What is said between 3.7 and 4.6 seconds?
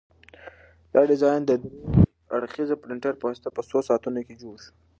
ساعتونو کې جوړ